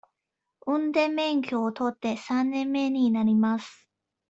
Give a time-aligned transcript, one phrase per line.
[0.65, 3.87] 運転免許を取って三年目になります。